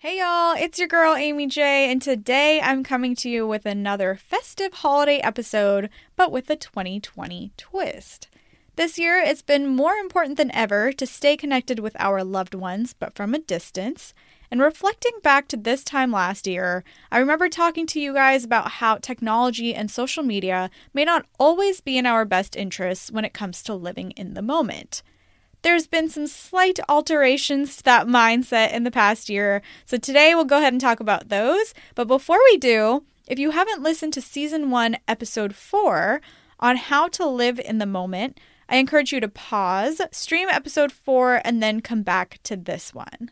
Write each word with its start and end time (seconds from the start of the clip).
Hey 0.00 0.18
y'all, 0.18 0.54
it's 0.54 0.78
your 0.78 0.88
girl 0.88 1.14
Amy 1.14 1.46
J, 1.46 1.90
and 1.90 2.02
today 2.02 2.60
I'm 2.60 2.84
coming 2.84 3.16
to 3.16 3.30
you 3.30 3.46
with 3.46 3.64
another 3.64 4.14
festive 4.14 4.74
holiday 4.74 5.20
episode, 5.20 5.88
but 6.16 6.30
with 6.30 6.50
a 6.50 6.54
2020 6.54 7.52
twist. 7.56 8.28
This 8.76 8.98
year, 8.98 9.18
it's 9.18 9.40
been 9.40 9.66
more 9.74 9.94
important 9.94 10.36
than 10.36 10.54
ever 10.54 10.92
to 10.92 11.06
stay 11.06 11.34
connected 11.34 11.78
with 11.78 11.96
our 11.98 12.22
loved 12.22 12.54
ones, 12.54 12.92
but 12.92 13.14
from 13.14 13.32
a 13.32 13.38
distance. 13.38 14.12
And 14.50 14.60
reflecting 14.60 15.18
back 15.22 15.48
to 15.48 15.56
this 15.56 15.82
time 15.82 16.12
last 16.12 16.46
year, 16.46 16.84
I 17.10 17.18
remember 17.18 17.48
talking 17.48 17.86
to 17.86 17.98
you 17.98 18.12
guys 18.12 18.44
about 18.44 18.72
how 18.72 18.98
technology 18.98 19.74
and 19.74 19.90
social 19.90 20.22
media 20.22 20.68
may 20.92 21.06
not 21.06 21.24
always 21.40 21.80
be 21.80 21.96
in 21.96 22.04
our 22.04 22.26
best 22.26 22.54
interests 22.54 23.10
when 23.10 23.24
it 23.24 23.32
comes 23.32 23.62
to 23.62 23.74
living 23.74 24.10
in 24.10 24.34
the 24.34 24.42
moment. 24.42 25.02
There's 25.62 25.86
been 25.86 26.08
some 26.08 26.26
slight 26.26 26.78
alterations 26.88 27.76
to 27.76 27.82
that 27.84 28.06
mindset 28.06 28.72
in 28.72 28.84
the 28.84 28.90
past 28.90 29.28
year, 29.28 29.62
so 29.84 29.96
today 29.96 30.34
we'll 30.34 30.44
go 30.44 30.58
ahead 30.58 30.72
and 30.72 30.80
talk 30.80 31.00
about 31.00 31.28
those. 31.28 31.74
But 31.94 32.06
before 32.06 32.38
we 32.50 32.56
do, 32.56 33.04
if 33.26 33.38
you 33.38 33.50
haven't 33.50 33.82
listened 33.82 34.12
to 34.12 34.20
season 34.20 34.70
one, 34.70 34.96
episode 35.08 35.54
four 35.54 36.20
on 36.60 36.76
how 36.76 37.08
to 37.08 37.26
live 37.26 37.58
in 37.58 37.78
the 37.78 37.86
moment, 37.86 38.38
I 38.68 38.76
encourage 38.76 39.12
you 39.12 39.20
to 39.20 39.28
pause, 39.28 40.00
stream 40.12 40.48
episode 40.50 40.92
four, 40.92 41.40
and 41.44 41.62
then 41.62 41.80
come 41.80 42.02
back 42.02 42.38
to 42.44 42.56
this 42.56 42.94
one. 42.94 43.30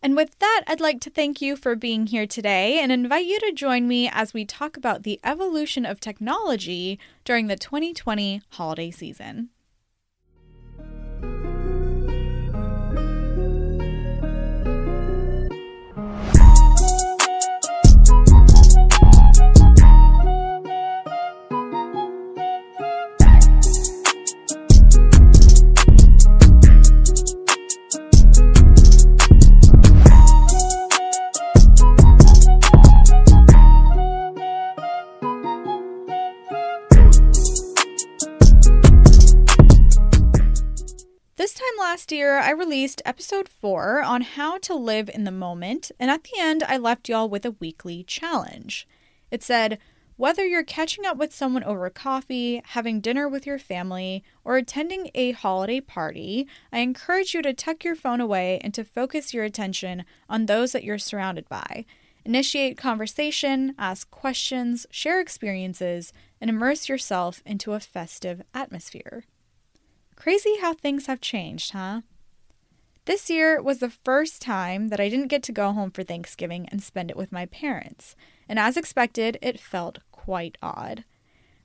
And 0.00 0.16
with 0.16 0.38
that, 0.38 0.62
I'd 0.66 0.80
like 0.80 1.00
to 1.00 1.10
thank 1.10 1.42
you 1.42 1.56
for 1.56 1.74
being 1.74 2.06
here 2.06 2.26
today 2.26 2.78
and 2.78 2.92
invite 2.92 3.26
you 3.26 3.40
to 3.40 3.52
join 3.52 3.88
me 3.88 4.08
as 4.08 4.32
we 4.32 4.44
talk 4.44 4.76
about 4.76 5.02
the 5.02 5.18
evolution 5.24 5.84
of 5.84 5.98
technology 5.98 6.98
during 7.24 7.48
the 7.48 7.56
2020 7.56 8.42
holiday 8.50 8.90
season. 8.90 9.50
Last 41.88 42.12
year, 42.12 42.38
I 42.38 42.50
released 42.50 43.00
episode 43.06 43.48
4 43.48 44.02
on 44.02 44.20
how 44.20 44.58
to 44.58 44.74
live 44.74 45.08
in 45.08 45.24
the 45.24 45.30
moment, 45.30 45.90
and 45.98 46.10
at 46.10 46.22
the 46.22 46.38
end, 46.38 46.62
I 46.64 46.76
left 46.76 47.08
y'all 47.08 47.30
with 47.30 47.46
a 47.46 47.52
weekly 47.52 48.04
challenge. 48.04 48.86
It 49.30 49.42
said, 49.42 49.78
whether 50.18 50.44
you're 50.44 50.62
catching 50.62 51.06
up 51.06 51.16
with 51.16 51.34
someone 51.34 51.64
over 51.64 51.88
coffee, 51.88 52.60
having 52.62 53.00
dinner 53.00 53.26
with 53.26 53.46
your 53.46 53.58
family, 53.58 54.22
or 54.44 54.58
attending 54.58 55.10
a 55.14 55.30
holiday 55.30 55.80
party, 55.80 56.46
I 56.70 56.80
encourage 56.80 57.32
you 57.32 57.40
to 57.40 57.54
tuck 57.54 57.84
your 57.84 57.96
phone 57.96 58.20
away 58.20 58.60
and 58.62 58.74
to 58.74 58.84
focus 58.84 59.32
your 59.32 59.44
attention 59.44 60.04
on 60.28 60.44
those 60.44 60.72
that 60.72 60.84
you're 60.84 60.98
surrounded 60.98 61.48
by. 61.48 61.86
Initiate 62.22 62.76
conversation, 62.76 63.74
ask 63.78 64.10
questions, 64.10 64.86
share 64.90 65.22
experiences, 65.22 66.12
and 66.38 66.50
immerse 66.50 66.86
yourself 66.86 67.42
into 67.46 67.72
a 67.72 67.80
festive 67.80 68.42
atmosphere. 68.52 69.24
Crazy 70.18 70.56
how 70.60 70.74
things 70.74 71.06
have 71.06 71.20
changed, 71.20 71.70
huh? 71.70 72.00
This 73.04 73.30
year 73.30 73.62
was 73.62 73.78
the 73.78 73.88
first 73.88 74.42
time 74.42 74.88
that 74.88 74.98
I 74.98 75.08
didn't 75.08 75.28
get 75.28 75.44
to 75.44 75.52
go 75.52 75.72
home 75.72 75.92
for 75.92 76.02
Thanksgiving 76.02 76.68
and 76.70 76.82
spend 76.82 77.12
it 77.12 77.16
with 77.16 77.30
my 77.30 77.46
parents, 77.46 78.16
and 78.48 78.58
as 78.58 78.76
expected, 78.76 79.38
it 79.40 79.60
felt 79.60 80.00
quite 80.10 80.58
odd. 80.60 81.04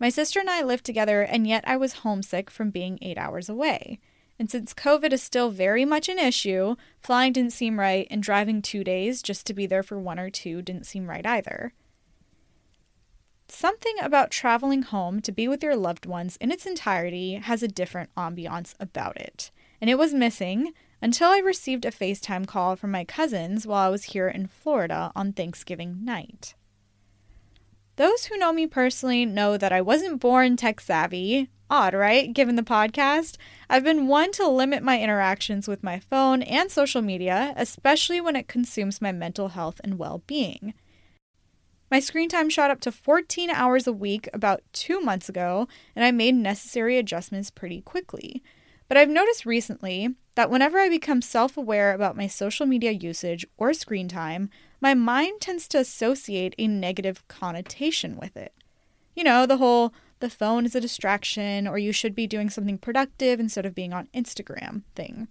My 0.00 0.08
sister 0.08 0.40
and 0.40 0.50
I 0.50 0.62
lived 0.62 0.84
together, 0.84 1.22
and 1.22 1.46
yet 1.46 1.62
I 1.64 1.76
was 1.76 2.02
homesick 2.02 2.50
from 2.50 2.70
being 2.70 2.98
eight 3.00 3.18
hours 3.18 3.48
away. 3.48 4.00
And 4.36 4.50
since 4.50 4.74
COVID 4.74 5.12
is 5.12 5.22
still 5.22 5.50
very 5.50 5.84
much 5.84 6.08
an 6.08 6.18
issue, 6.18 6.74
flying 6.98 7.32
didn't 7.32 7.52
seem 7.52 7.78
right, 7.78 8.08
and 8.10 8.20
driving 8.20 8.62
two 8.62 8.82
days 8.82 9.22
just 9.22 9.46
to 9.46 9.54
be 9.54 9.66
there 9.66 9.84
for 9.84 10.00
one 10.00 10.18
or 10.18 10.28
two 10.28 10.60
didn't 10.60 10.86
seem 10.86 11.08
right 11.08 11.24
either. 11.24 11.72
Something 13.50 13.96
about 14.00 14.30
traveling 14.30 14.82
home 14.82 15.20
to 15.22 15.32
be 15.32 15.48
with 15.48 15.62
your 15.62 15.74
loved 15.74 16.06
ones 16.06 16.36
in 16.40 16.52
its 16.52 16.66
entirety 16.66 17.34
has 17.34 17.62
a 17.64 17.68
different 17.68 18.14
ambiance 18.14 18.74
about 18.78 19.16
it. 19.16 19.50
And 19.80 19.90
it 19.90 19.98
was 19.98 20.14
missing 20.14 20.72
until 21.02 21.30
I 21.30 21.38
received 21.38 21.84
a 21.84 21.90
FaceTime 21.90 22.46
call 22.46 22.76
from 22.76 22.92
my 22.92 23.04
cousins 23.04 23.66
while 23.66 23.84
I 23.84 23.90
was 23.90 24.04
here 24.04 24.28
in 24.28 24.46
Florida 24.46 25.10
on 25.16 25.32
Thanksgiving 25.32 26.04
night. 26.04 26.54
Those 27.96 28.26
who 28.26 28.38
know 28.38 28.52
me 28.52 28.68
personally 28.68 29.26
know 29.26 29.56
that 29.56 29.72
I 29.72 29.80
wasn't 29.82 30.20
born 30.20 30.56
tech 30.56 30.80
savvy. 30.80 31.50
Odd, 31.68 31.92
right? 31.92 32.32
Given 32.32 32.54
the 32.54 32.62
podcast, 32.62 33.36
I've 33.68 33.84
been 33.84 34.06
one 34.06 34.30
to 34.32 34.48
limit 34.48 34.82
my 34.82 35.00
interactions 35.00 35.66
with 35.66 35.82
my 35.82 35.98
phone 35.98 36.42
and 36.42 36.70
social 36.70 37.02
media, 37.02 37.52
especially 37.56 38.20
when 38.20 38.36
it 38.36 38.48
consumes 38.48 39.02
my 39.02 39.12
mental 39.12 39.48
health 39.48 39.80
and 39.82 39.98
well 39.98 40.22
being. 40.26 40.72
My 41.90 41.98
screen 41.98 42.28
time 42.28 42.48
shot 42.48 42.70
up 42.70 42.80
to 42.82 42.92
14 42.92 43.50
hours 43.50 43.88
a 43.88 43.92
week 43.92 44.28
about 44.32 44.62
two 44.72 45.00
months 45.00 45.28
ago, 45.28 45.66
and 45.96 46.04
I 46.04 46.12
made 46.12 46.36
necessary 46.36 46.96
adjustments 46.98 47.50
pretty 47.50 47.80
quickly. 47.80 48.44
But 48.86 48.96
I've 48.96 49.08
noticed 49.08 49.44
recently 49.44 50.14
that 50.36 50.50
whenever 50.50 50.78
I 50.78 50.88
become 50.88 51.20
self 51.20 51.56
aware 51.56 51.92
about 51.92 52.16
my 52.16 52.28
social 52.28 52.64
media 52.64 52.92
usage 52.92 53.44
or 53.56 53.72
screen 53.72 54.06
time, 54.06 54.50
my 54.80 54.94
mind 54.94 55.40
tends 55.40 55.66
to 55.68 55.78
associate 55.78 56.54
a 56.58 56.68
negative 56.68 57.26
connotation 57.26 58.16
with 58.16 58.36
it. 58.36 58.54
You 59.16 59.24
know, 59.24 59.44
the 59.44 59.56
whole 59.56 59.92
the 60.20 60.30
phone 60.30 60.64
is 60.66 60.76
a 60.76 60.80
distraction 60.80 61.66
or 61.66 61.78
you 61.78 61.92
should 61.92 62.14
be 62.14 62.26
doing 62.26 62.50
something 62.50 62.78
productive 62.78 63.40
instead 63.40 63.66
of 63.66 63.74
being 63.74 63.92
on 63.92 64.08
Instagram 64.14 64.82
thing. 64.94 65.28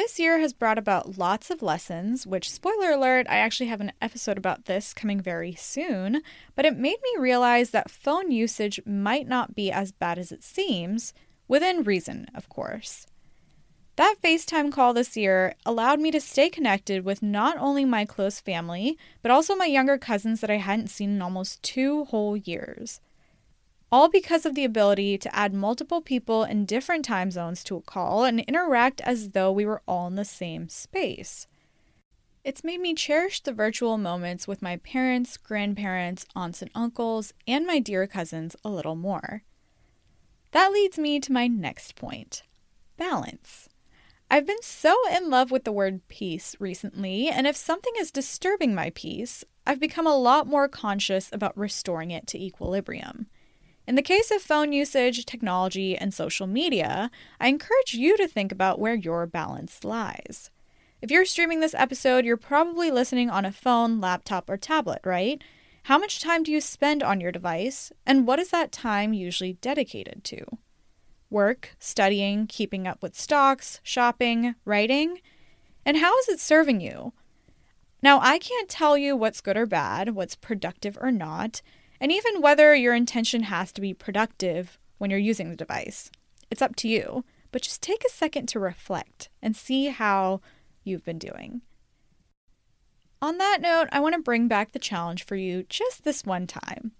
This 0.00 0.18
year 0.18 0.38
has 0.38 0.54
brought 0.54 0.78
about 0.78 1.18
lots 1.18 1.50
of 1.50 1.60
lessons, 1.60 2.26
which, 2.26 2.50
spoiler 2.50 2.92
alert, 2.92 3.26
I 3.28 3.36
actually 3.36 3.66
have 3.66 3.82
an 3.82 3.92
episode 4.00 4.38
about 4.38 4.64
this 4.64 4.94
coming 4.94 5.20
very 5.20 5.54
soon, 5.54 6.22
but 6.54 6.64
it 6.64 6.78
made 6.78 6.96
me 7.02 7.20
realize 7.20 7.68
that 7.72 7.90
phone 7.90 8.30
usage 8.32 8.80
might 8.86 9.28
not 9.28 9.54
be 9.54 9.70
as 9.70 9.92
bad 9.92 10.18
as 10.18 10.32
it 10.32 10.42
seems, 10.42 11.12
within 11.48 11.82
reason, 11.82 12.28
of 12.34 12.48
course. 12.48 13.06
That 13.96 14.14
FaceTime 14.24 14.72
call 14.72 14.94
this 14.94 15.18
year 15.18 15.54
allowed 15.66 16.00
me 16.00 16.10
to 16.12 16.20
stay 16.20 16.48
connected 16.48 17.04
with 17.04 17.22
not 17.22 17.58
only 17.58 17.84
my 17.84 18.06
close 18.06 18.40
family, 18.40 18.96
but 19.20 19.30
also 19.30 19.54
my 19.54 19.66
younger 19.66 19.98
cousins 19.98 20.40
that 20.40 20.50
I 20.50 20.56
hadn't 20.56 20.88
seen 20.88 21.10
in 21.10 21.20
almost 21.20 21.62
two 21.62 22.06
whole 22.06 22.38
years 22.38 23.02
all 23.92 24.08
because 24.08 24.46
of 24.46 24.54
the 24.54 24.64
ability 24.64 25.18
to 25.18 25.34
add 25.34 25.52
multiple 25.52 26.00
people 26.00 26.44
in 26.44 26.64
different 26.64 27.04
time 27.04 27.30
zones 27.30 27.64
to 27.64 27.76
a 27.76 27.82
call 27.82 28.24
and 28.24 28.40
interact 28.40 29.00
as 29.02 29.30
though 29.30 29.50
we 29.50 29.66
were 29.66 29.82
all 29.86 30.06
in 30.06 30.14
the 30.14 30.24
same 30.24 30.68
space. 30.68 31.46
It's 32.42 32.64
made 32.64 32.80
me 32.80 32.94
cherish 32.94 33.40
the 33.40 33.52
virtual 33.52 33.98
moments 33.98 34.48
with 34.48 34.62
my 34.62 34.76
parents, 34.78 35.36
grandparents, 35.36 36.24
aunts, 36.34 36.62
and 36.62 36.70
uncles, 36.74 37.34
and 37.46 37.66
my 37.66 37.80
dear 37.80 38.06
cousins 38.06 38.56
a 38.64 38.70
little 38.70 38.96
more. 38.96 39.42
That 40.52 40.72
leads 40.72 40.98
me 40.98 41.20
to 41.20 41.32
my 41.32 41.48
next 41.48 41.96
point 41.96 42.42
balance. 42.96 43.68
I've 44.30 44.46
been 44.46 44.62
so 44.62 44.94
in 45.14 45.28
love 45.28 45.50
with 45.50 45.64
the 45.64 45.72
word 45.72 46.06
peace 46.08 46.54
recently, 46.60 47.28
and 47.28 47.46
if 47.46 47.56
something 47.56 47.92
is 47.98 48.12
disturbing 48.12 48.74
my 48.74 48.90
peace, 48.94 49.42
I've 49.66 49.80
become 49.80 50.06
a 50.06 50.16
lot 50.16 50.46
more 50.46 50.68
conscious 50.68 51.30
about 51.32 51.56
restoring 51.58 52.10
it 52.10 52.26
to 52.28 52.38
equilibrium. 52.42 53.26
In 53.86 53.94
the 53.96 54.02
case 54.02 54.30
of 54.30 54.42
phone 54.42 54.72
usage, 54.72 55.26
technology, 55.26 55.96
and 55.96 56.14
social 56.14 56.46
media, 56.46 57.10
I 57.40 57.48
encourage 57.48 57.94
you 57.94 58.16
to 58.18 58.28
think 58.28 58.52
about 58.52 58.78
where 58.78 58.94
your 58.94 59.26
balance 59.26 59.84
lies. 59.84 60.50
If 61.02 61.10
you're 61.10 61.24
streaming 61.24 61.60
this 61.60 61.74
episode, 61.74 62.24
you're 62.24 62.36
probably 62.36 62.90
listening 62.90 63.30
on 63.30 63.44
a 63.44 63.52
phone, 63.52 64.00
laptop, 64.00 64.50
or 64.50 64.56
tablet, 64.56 65.00
right? 65.04 65.42
How 65.84 65.98
much 65.98 66.20
time 66.20 66.42
do 66.42 66.52
you 66.52 66.60
spend 66.60 67.02
on 67.02 67.20
your 67.20 67.32
device, 67.32 67.90
and 68.06 68.26
what 68.26 68.38
is 68.38 68.50
that 68.50 68.70
time 68.70 69.14
usually 69.14 69.54
dedicated 69.54 70.22
to? 70.24 70.44
Work, 71.30 71.74
studying, 71.78 72.46
keeping 72.46 72.86
up 72.86 73.02
with 73.02 73.18
stocks, 73.18 73.80
shopping, 73.82 74.54
writing? 74.64 75.20
And 75.86 75.96
how 75.96 76.16
is 76.18 76.28
it 76.28 76.38
serving 76.38 76.80
you? 76.80 77.14
Now, 78.02 78.20
I 78.20 78.38
can't 78.38 78.68
tell 78.68 78.98
you 78.98 79.16
what's 79.16 79.40
good 79.40 79.56
or 79.56 79.66
bad, 79.66 80.10
what's 80.10 80.36
productive 80.36 80.98
or 81.00 81.10
not, 81.10 81.62
and 82.00 82.10
even 82.10 82.40
whether 82.40 82.74
your 82.74 82.94
intention 82.94 83.44
has 83.44 83.72
to 83.72 83.80
be 83.80 83.92
productive 83.92 84.78
when 84.98 85.10
you're 85.10 85.18
using 85.18 85.50
the 85.50 85.56
device. 85.56 86.10
It's 86.50 86.62
up 86.62 86.76
to 86.76 86.88
you, 86.88 87.24
but 87.52 87.62
just 87.62 87.82
take 87.82 88.04
a 88.04 88.10
second 88.10 88.46
to 88.48 88.60
reflect 88.60 89.28
and 89.42 89.54
see 89.54 89.86
how 89.86 90.40
you've 90.84 91.04
been 91.04 91.18
doing. 91.18 91.62
On 93.22 93.38
that 93.38 93.60
note, 93.60 93.88
I 93.92 94.00
want 94.00 94.14
to 94.14 94.22
bring 94.22 94.48
back 94.48 94.72
the 94.72 94.78
challenge 94.78 95.24
for 95.24 95.36
you 95.36 95.64
just 95.68 96.04
this 96.04 96.24
one 96.24 96.46
time. 96.46 96.92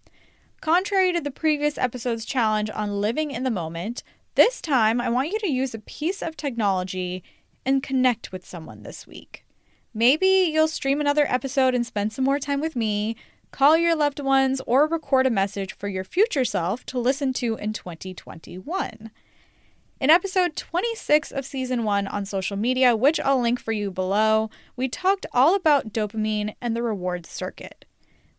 Contrary 0.61 1.13
to 1.15 1.21
the 1.21 1.31
previous 1.31 1.79
episode's 1.79 2.27
challenge 2.27 2.69
on 2.71 3.01
living 3.01 3.31
in 3.31 3.45
the 3.45 3.51
moment, 3.51 4.03
this 4.35 4.61
time 4.61 5.01
I 5.01 5.09
want 5.09 5.31
you 5.31 5.39
to 5.39 5.51
use 5.51 5.75
a 5.75 5.79
piece 5.79 6.21
of 6.23 6.37
technology 6.37 7.25
and 7.65 7.83
connect 7.83 8.33
with 8.33 8.47
someone 8.47 8.83
this 8.83 9.07
week. 9.07 9.45
Maybe 9.95 10.27
you'll 10.27 10.69
stream 10.69 11.01
another 11.01 11.27
episode 11.29 11.75
and 11.75 11.87
spend 11.87 12.13
some 12.13 12.25
more 12.25 12.39
time 12.39 12.61
with 12.61 12.77
me, 12.77 13.17
call 13.51 13.77
your 13.77 13.97
loved 13.97 14.21
ones, 14.21 14.61
or 14.67 14.87
record 14.87 15.27
a 15.27 15.31
message 15.31 15.75
for 15.75 15.89
your 15.89 16.05
future 16.05 16.45
self 16.45 16.85
to 16.87 16.99
listen 16.99 17.33
to 17.35 17.57
in 17.57 17.73
2021. 17.73 19.11
In 20.01 20.09
episode 20.09 20.57
26 20.57 21.31
of 21.31 21.45
season 21.45 21.85
1 21.85 22.07
on 22.07 22.25
social 22.25 22.57
media, 22.57 22.97
which 22.97 23.21
I'll 23.21 23.41
link 23.41 23.61
for 23.61 23.73
you 23.73 23.91
below, 23.91 24.49
we 24.75 24.89
talked 24.89 25.27
all 25.33 25.55
about 25.55 25.93
dopamine 25.93 26.55
and 26.61 26.75
the 26.75 26.83
reward 26.83 27.27
circuit. 27.27 27.85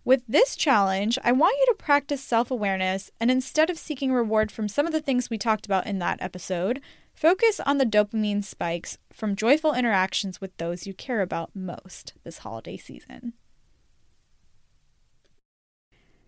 With 0.04 0.24
this 0.28 0.56
challenge, 0.56 1.20
I 1.24 1.32
want 1.32 1.58
you 1.60 1.68
to 1.68 1.76
practice 1.84 2.24
self 2.24 2.50
awareness 2.50 3.12
and 3.20 3.30
instead 3.30 3.70
of 3.70 3.78
seeking 3.78 4.12
reward 4.12 4.52
from 4.52 4.68
some 4.68 4.88
of 4.88 4.92
the 4.92 5.02
things 5.02 5.30
we 5.30 5.38
talked 5.38 5.68
about 5.68 5.86
in 5.86 6.00
that 6.00 6.20
episode, 6.20 6.82
focus 7.14 7.60
on 7.60 7.78
the 7.78 7.86
dopamine 7.86 8.44
spikes 8.44 8.98
from 9.14 9.36
joyful 9.36 9.74
interactions 9.76 10.42
with 10.42 10.58
those 10.58 10.88
you 10.88 10.96
care 10.96 11.22
about 11.22 11.56
most 11.56 12.14
this 12.24 12.40
holiday 12.40 12.78
season. 12.78 13.34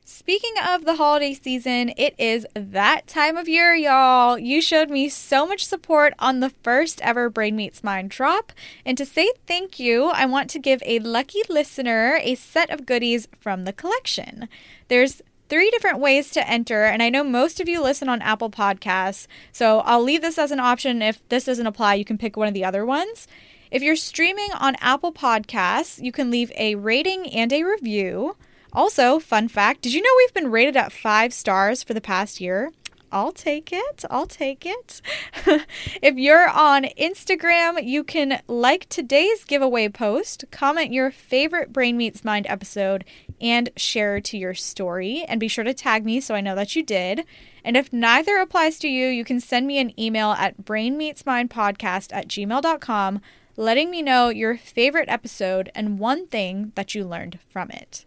Speaking 0.06 0.56
of 0.62 0.84
the 0.84 0.98
holiday 0.98 1.34
season, 1.34 1.94
it 1.96 2.14
is 2.18 2.46
that 2.54 3.08
time 3.08 3.38
of 3.38 3.48
year, 3.48 3.74
y'all. 3.74 4.38
You 4.38 4.62
showed 4.62 4.90
me 4.90 5.08
so 5.08 5.48
much 5.48 5.66
support 5.66 6.14
on 6.20 6.42
the 6.42 6.50
first 6.50 7.00
ever 7.02 7.30
Brain 7.30 7.56
Meets 7.56 7.86
Mind 7.86 8.10
drop. 8.10 8.52
And 8.86 8.98
to 8.98 9.06
say 9.06 9.32
thank 9.48 9.80
you, 9.80 10.08
I 10.08 10.26
want 10.26 10.50
to 10.50 10.60
give 10.60 10.84
a 10.86 11.00
lucky 11.00 11.40
listener 11.48 12.20
a 12.22 12.36
set 12.36 12.70
of 12.70 12.86
goodies 12.86 13.30
from 13.40 13.64
the 13.64 13.72
collection. 13.72 14.50
There's 14.90 15.22
three 15.48 15.72
different 15.72 16.00
ways 16.00 16.32
to 16.32 16.50
enter, 16.50 16.84
and 16.84 17.02
I 17.02 17.10
know 17.10 17.24
most 17.24 17.62
of 17.62 17.70
you 17.70 17.82
listen 17.82 18.10
on 18.10 18.22
Apple 18.22 18.50
Podcasts, 18.50 19.28
so 19.54 19.80
I'll 19.80 20.04
leave 20.04 20.22
this 20.22 20.38
as 20.38 20.52
an 20.52 20.60
option. 20.60 21.02
If 21.02 21.26
this 21.30 21.46
doesn't 21.46 21.68
apply, 21.68 21.94
you 21.94 22.04
can 22.04 22.18
pick 22.18 22.36
one 22.36 22.50
of 22.50 22.54
the 22.54 22.66
other 22.66 22.86
ones. 22.86 23.26
If 23.72 23.82
you're 23.82 23.96
streaming 23.96 24.50
on 24.52 24.76
Apple 24.82 25.14
Podcasts, 25.14 26.04
you 26.04 26.12
can 26.12 26.30
leave 26.30 26.52
a 26.58 26.76
rating 26.76 27.30
and 27.30 27.54
a 27.54 27.64
review. 27.64 28.36
Also, 28.74 29.20
fun 29.20 29.48
fact 29.48 29.81
did 29.81 29.94
you 29.94 30.02
know 30.02 30.10
we've 30.18 30.34
been 30.34 30.52
rated 30.52 30.75
at 30.75 30.92
five 30.92 31.34
stars 31.34 31.84
for 31.84 31.94
the 31.94 32.02
past 32.02 32.42
year? 32.42 32.72
I'll 33.12 33.31
take 33.31 33.72
it. 33.72 34.04
I'll 34.10 34.25
take 34.25 34.66
it. 34.66 35.00
if 36.02 36.16
you're 36.16 36.50
on 36.50 36.86
Instagram, 37.00 37.86
you 37.86 38.04
can 38.04 38.42
like 38.48 38.90
today's 38.90 39.44
giveaway 39.44 39.88
post, 39.88 40.46
comment 40.50 40.92
your 40.92 41.12
favorite 41.12 41.72
Brain 41.72 41.96
Meets 41.96 42.24
Mind 42.24 42.48
episode, 42.50 43.06
and 43.40 43.70
share 43.78 44.20
to 44.20 44.36
your 44.36 44.56
story. 44.56 45.24
And 45.28 45.40
be 45.40 45.48
sure 45.48 45.64
to 45.64 45.75
tag 45.75 46.04
me 46.04 46.20
so 46.20 46.34
I 46.34 46.42
know 46.42 46.56
that 46.56 46.75
you 46.75 46.81
did. 46.81 47.24
And 47.64 47.78
if 47.78 47.94
neither 47.94 48.38
applies 48.38 48.80
to 48.80 48.88
you, 48.88 49.10
you 49.10 49.24
can 49.24 49.40
send 49.40 49.68
me 49.68 49.78
an 49.78 49.98
email 50.00 50.31
at 50.31 50.64
brainmeetsmindpodcast 50.64 52.12
at 52.12 52.28
gmail.com 52.28 53.22
letting 53.56 53.92
me 53.92 54.02
know 54.02 54.30
your 54.30 54.58
favorite 54.58 55.10
episode 55.10 55.72
and 55.75 56.00
one 56.00 56.25
thing 56.25 56.72
that 56.74 56.96
you 56.96 57.06
learned 57.06 57.38
from 57.48 57.70
it. 57.70 58.06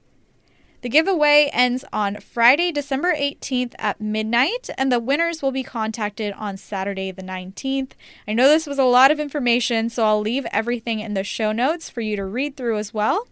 The 0.87 0.91
giveaway 0.91 1.51
ends 1.53 1.85
on 1.93 2.21
Friday, 2.21 2.71
December 2.71 3.13
18th 3.13 3.75
at 3.77 4.01
midnight, 4.01 4.71
and 4.79 4.93
the 4.93 5.01
winners 5.01 5.43
will 5.43 5.51
be 5.51 5.65
contacted 5.65 6.33
on 6.35 6.57
Saturday, 6.57 7.11
the 7.11 7.25
19th. 7.25 7.95
I 8.29 8.35
know 8.35 8.47
this 8.47 8.69
was 8.69 8.79
a 8.79 8.85
lot 8.85 9.11
of 9.11 9.19
information, 9.19 9.91
so 9.91 10.05
I'll 10.05 10.21
leave 10.21 10.47
everything 10.53 11.01
in 11.01 11.15
the 11.15 11.25
show 11.25 11.51
notes 11.51 11.91
for 11.91 12.03
you 12.03 12.15
to 12.15 12.25
read 12.25 12.57
through 12.57 12.79
as 12.79 12.95
well. 12.95 13.27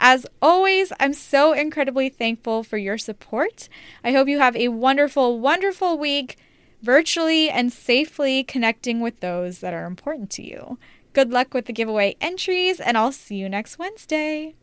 As 0.00 0.26
always, 0.42 0.92
I'm 0.98 1.14
so 1.14 1.52
incredibly 1.52 2.08
thankful 2.08 2.64
for 2.64 2.78
your 2.78 2.98
support. 2.98 3.68
I 4.02 4.10
hope 4.10 4.26
you 4.26 4.40
have 4.40 4.56
a 4.56 4.66
wonderful, 4.66 5.38
wonderful 5.38 5.96
week 5.98 6.36
virtually 6.82 7.48
and 7.48 7.72
safely 7.72 8.42
connecting 8.42 9.00
with 9.00 9.20
those 9.20 9.60
that 9.60 9.72
are 9.72 9.86
important 9.86 10.30
to 10.30 10.42
you. 10.42 10.80
Good 11.12 11.30
luck 11.30 11.54
with 11.54 11.66
the 11.66 11.72
giveaway 11.72 12.16
entries, 12.20 12.80
and 12.80 12.98
I'll 12.98 13.12
see 13.12 13.36
you 13.36 13.48
next 13.48 13.78
Wednesday. 13.78 14.56